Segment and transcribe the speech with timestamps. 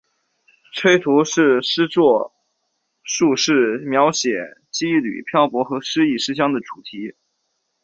[0.73, 2.33] 崔涂是诗作多
[3.03, 4.35] 数是描写
[4.71, 7.13] 羁旅漂泊和失意思乡的主题。